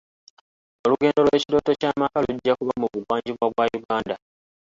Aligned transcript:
Olugendo 0.85 1.19
lw'ekirooto 1.25 1.71
ky'amaka 1.81 2.17
lujja 2.25 2.53
kuba 2.59 2.73
mu 2.81 2.87
bugwanjuba 2.93 3.45
bwa 3.53 3.65
Uganda. 3.79 4.15